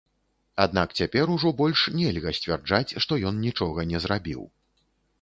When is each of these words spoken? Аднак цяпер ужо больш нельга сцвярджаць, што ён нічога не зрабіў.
Аднак 0.63 0.95
цяпер 1.01 1.33
ужо 1.35 1.51
больш 1.61 1.85
нельга 1.99 2.35
сцвярджаць, 2.41 2.97
што 3.07 3.23
ён 3.31 3.35
нічога 3.47 3.89
не 3.95 4.07
зрабіў. 4.09 4.41